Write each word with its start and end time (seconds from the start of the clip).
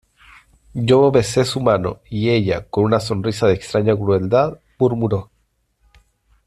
yo 0.73 1.11
besé 1.11 1.45
su 1.45 1.59
mano, 1.59 1.99
y 2.09 2.31
ella, 2.31 2.65
con 2.67 2.85
una 2.85 2.99
sonrisa 2.99 3.45
de 3.45 3.53
extraña 3.53 3.95
crueldad, 3.95 4.57
murmuró: 4.79 5.29